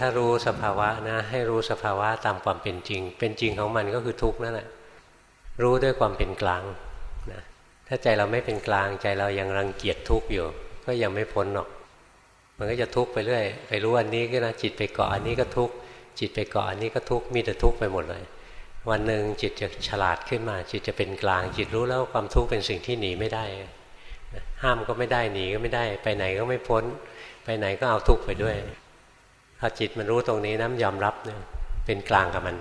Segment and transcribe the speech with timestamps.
[0.00, 4.68] ถ้ารู้สภาวะนะให้รู้สภาวะตามความเป็นจริง เป็นจริงของมันก็คือทุกข์นั่นแหละ
[5.62, 6.62] รู้ด้วยความเป็นกลาง
[7.32, 7.42] นะ
[7.88, 10.46] ถ้าใจเราไม่เป็นกลางใจเรายังรังเกียจทุกข์อยู่
[10.86, 11.68] ก็ยังไม่พ้นหรอก
[12.58, 15.74] มันก็จะทุกข์ไปเรื่อยไปรู้อันนี้ก็นะจิตไปเกาะอันนี้ก็ทุกข์
[16.18, 18.24] จิตไปเกาะอันนี้ก็ทุกข์มีแต่ทุกข์ไปหมดเลย
[18.90, 23.44] วันหนึ่งจิตจะฉลาดขึ้นมา จิตจะเป็นกลาง จิตรู้แล้วความทุกข์เป็นสิ่งที่หนีไม่ได้
[24.62, 26.84] ห้ามก็ไม่ได้หนีก็ไม่ได้ ไปไหนก็ไม่พ้น
[27.44, 28.56] ไปไหนก็เอาทุกข์ไปด้วย
[29.66, 31.38] พอจิตมันรู้ตรงนี้นะ้ำยอมรับเนี่ย
[31.86, 32.56] เป็นกลางกับมัน